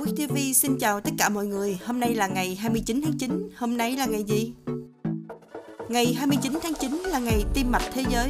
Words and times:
Week 0.00 0.16
TV 0.16 0.36
xin 0.54 0.78
chào 0.78 1.00
tất 1.00 1.10
cả 1.18 1.28
mọi 1.28 1.46
người. 1.46 1.78
Hôm 1.86 2.00
nay 2.00 2.14
là 2.14 2.26
ngày 2.26 2.54
29 2.54 3.00
tháng 3.04 3.18
9. 3.18 3.50
Hôm 3.56 3.76
nay 3.76 3.96
là 3.96 4.06
ngày 4.06 4.24
gì? 4.24 4.52
Ngày 5.88 6.14
29 6.14 6.58
tháng 6.62 6.74
9 6.74 7.02
là 7.06 7.18
ngày 7.18 7.44
tim 7.54 7.70
mạch 7.70 7.82
thế 7.92 8.04
giới. 8.08 8.28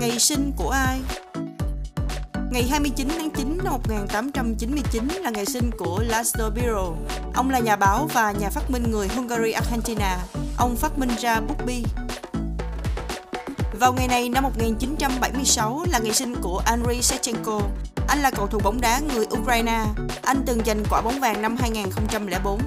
Ngày 0.00 0.18
sinh 0.18 0.52
của 0.56 0.70
ai? 0.70 1.00
Ngày 2.52 2.62
29 2.70 3.08
tháng 3.08 3.30
9 3.30 3.58
năm 3.64 3.72
1899 3.72 5.08
là 5.08 5.30
ngày 5.30 5.46
sinh 5.46 5.70
của 5.78 6.02
Laszlo 6.08 6.50
Biro. 6.50 6.92
Ông 7.34 7.50
là 7.50 7.58
nhà 7.58 7.76
báo 7.76 8.08
và 8.14 8.32
nhà 8.32 8.50
phát 8.50 8.70
minh 8.70 8.90
người 8.90 9.08
Hungary 9.08 9.50
Argentina. 9.50 10.18
Ông 10.56 10.76
phát 10.76 10.98
minh 10.98 11.10
ra 11.18 11.40
bút 11.40 11.66
bi. 11.66 11.82
Vào 13.80 13.92
ngày 13.92 14.08
này 14.08 14.28
năm 14.28 14.44
1976 14.44 15.84
là 15.90 15.98
ngày 15.98 16.12
sinh 16.12 16.34
của 16.42 16.62
Andriy 16.66 17.02
Shevchenko. 17.02 17.60
Anh 18.08 18.18
là 18.18 18.30
cầu 18.30 18.46
thủ 18.46 18.58
bóng 18.64 18.80
đá 18.80 19.00
người 19.00 19.26
Ukraine. 19.40 19.84
Anh 20.22 20.42
từng 20.46 20.60
giành 20.66 20.84
quả 20.90 21.00
bóng 21.00 21.20
vàng 21.20 21.42
năm 21.42 21.56
2004. 21.56 22.60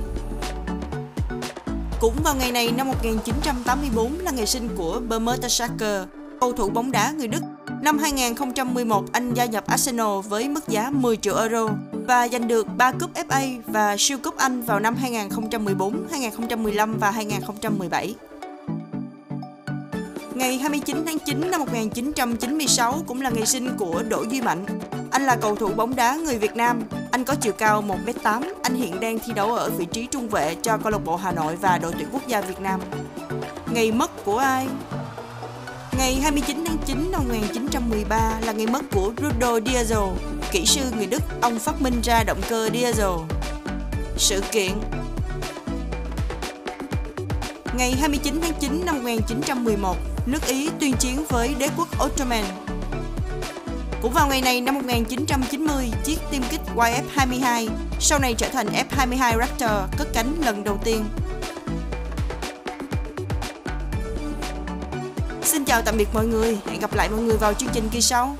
Cũng 1.99 2.13
vào 2.23 2.35
ngày 2.35 2.51
này 2.51 2.71
năm 2.77 2.87
1984 2.87 4.19
là 4.19 4.31
ngày 4.31 4.45
sinh 4.45 4.69
của 4.77 5.01
Bermertesacker, 5.09 6.03
cầu 6.39 6.53
thủ 6.53 6.69
bóng 6.69 6.91
đá 6.91 7.11
người 7.11 7.27
Đức. 7.27 7.41
Năm 7.81 7.97
2011, 7.97 9.05
anh 9.11 9.33
gia 9.33 9.45
nhập 9.45 9.63
Arsenal 9.67 10.19
với 10.29 10.49
mức 10.49 10.67
giá 10.67 10.89
10 10.89 11.17
triệu 11.17 11.35
euro 11.35 11.67
và 12.07 12.27
giành 12.27 12.47
được 12.47 12.67
3 12.77 12.91
cúp 12.91 13.13
FA 13.13 13.61
và 13.67 13.95
siêu 13.99 14.17
cúp 14.23 14.37
Anh 14.37 14.61
vào 14.61 14.79
năm 14.79 14.95
2014, 14.95 16.07
2015 16.11 16.97
và 16.99 17.11
2017. 17.11 18.15
Ngày 20.35 20.57
29 20.57 21.03
tháng 21.05 21.19
9 21.19 21.51
năm 21.51 21.59
1996 21.61 23.03
cũng 23.07 23.21
là 23.21 23.29
ngày 23.29 23.45
sinh 23.45 23.77
của 23.77 24.03
Đỗ 24.09 24.23
Duy 24.29 24.41
Mạnh. 24.41 24.65
Anh 25.11 25.25
là 25.25 25.35
cầu 25.35 25.55
thủ 25.55 25.67
bóng 25.75 25.95
đá 25.95 26.15
người 26.15 26.37
Việt 26.37 26.55
Nam. 26.55 26.81
Anh 27.11 27.23
có 27.23 27.35
chiều 27.35 27.53
cao 27.53 27.83
1m8. 27.87 28.53
Anh 28.63 28.75
hiện 28.75 28.99
đang 28.99 29.19
thi 29.19 29.33
đấu 29.33 29.55
ở 29.55 29.69
vị 29.69 29.85
trí 29.85 30.07
trung 30.07 30.29
vệ 30.29 30.55
cho 30.61 30.77
câu 30.77 30.91
lạc 30.91 30.97
bộ 31.05 31.15
Hà 31.15 31.31
Nội 31.31 31.55
và 31.55 31.77
đội 31.77 31.91
tuyển 31.97 32.07
quốc 32.11 32.27
gia 32.27 32.41
Việt 32.41 32.59
Nam. 32.59 32.79
Ngày 33.73 33.91
mất 33.91 34.25
của 34.25 34.37
ai? 34.37 34.67
Ngày 35.97 36.15
29 36.15 36.63
tháng 36.67 36.77
9 36.85 37.11
năm 37.11 37.21
1913 37.23 38.39
là 38.45 38.51
ngày 38.51 38.67
mất 38.67 38.81
của 38.91 39.13
Rudolf 39.17 39.65
Diesel, 39.65 40.09
kỹ 40.51 40.65
sư 40.65 40.81
người 40.97 41.07
Đức. 41.07 41.21
Ông 41.41 41.59
phát 41.59 41.81
minh 41.81 42.01
ra 42.03 42.23
động 42.23 42.41
cơ 42.49 42.69
diesel. 42.73 43.11
Sự 44.17 44.41
kiện 44.51 44.71
Ngày 47.77 47.91
29 47.91 48.39
tháng 48.41 48.53
9 48.59 48.85
năm 48.85 48.95
1911, 48.95 49.97
nước 50.25 50.47
Ý 50.47 50.69
tuyên 50.79 50.93
chiến 50.99 51.25
với 51.29 51.55
đế 51.59 51.69
quốc 51.77 51.87
Ottoman. 52.05 52.43
Cũng 54.01 54.13
vào 54.13 54.27
ngày 54.27 54.41
này 54.41 54.61
năm 54.61 54.75
1990, 54.75 55.91
chiếc 56.03 56.19
tiêm 56.31 56.41
kích 56.49 56.59
YF-22 56.75 57.67
sau 57.99 58.19
này 58.19 58.33
trở 58.33 58.49
thành 58.49 58.67
F-22 58.67 59.39
Raptor 59.39 59.97
cất 59.97 60.07
cánh 60.13 60.33
lần 60.45 60.63
đầu 60.63 60.79
tiên. 60.83 61.05
Xin 65.43 65.65
chào 65.65 65.81
tạm 65.81 65.97
biệt 65.97 66.07
mọi 66.13 66.25
người, 66.25 66.57
hẹn 66.65 66.79
gặp 66.79 66.93
lại 66.93 67.09
mọi 67.09 67.21
người 67.21 67.37
vào 67.37 67.53
chương 67.53 67.69
trình 67.73 67.89
kỳ 67.91 68.01
sau. 68.01 68.37